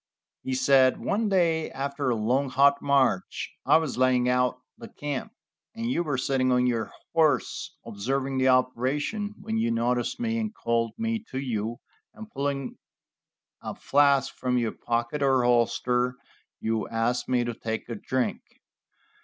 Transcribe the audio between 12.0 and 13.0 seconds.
and pulling